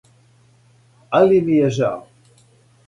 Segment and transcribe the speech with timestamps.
[1.21, 2.45] Али ми је жао.